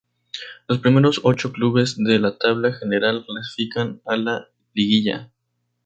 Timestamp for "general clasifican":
2.73-4.01